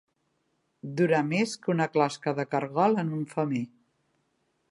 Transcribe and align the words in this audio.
Durar 1.01 1.19
més 1.27 1.53
que 1.65 1.71
una 1.75 1.87
closca 1.97 2.35
de 2.41 2.47
caragol 2.55 2.99
en 3.05 3.13
un 3.21 3.31
femer. 3.37 3.63